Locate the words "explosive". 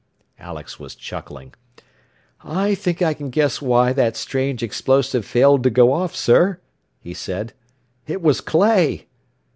4.63-5.23